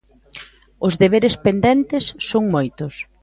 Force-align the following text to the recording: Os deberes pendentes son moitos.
Os 0.85 0.93
deberes 1.01 1.35
pendentes 1.45 2.05
son 2.29 2.43
moitos. 2.55 2.93